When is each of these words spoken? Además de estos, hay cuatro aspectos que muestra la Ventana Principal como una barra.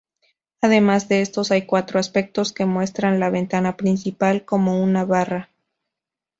Además 0.61 1.09
de 1.09 1.21
estos, 1.21 1.51
hay 1.51 1.67
cuatro 1.67 1.99
aspectos 1.99 2.53
que 2.53 2.65
muestra 2.65 3.11
la 3.15 3.29
Ventana 3.29 3.77
Principal 3.77 4.45
como 4.45 4.81
una 4.81 5.05
barra. 5.05 5.51